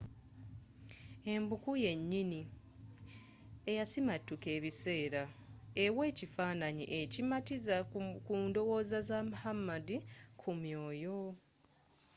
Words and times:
empuku 1.33 1.71
yennyini 1.83 2.41
eyasimattuka 3.71 4.47
ebiseera 4.57 5.23
ewa 5.83 6.01
ekifaananyi 6.11 6.85
ekimatizza 6.99 7.77
ku 8.25 8.33
ndowooza 8.45 8.99
za 9.09 9.19
muhammad 9.29 9.87
ku 10.39 10.49
mwoyo 10.59 11.21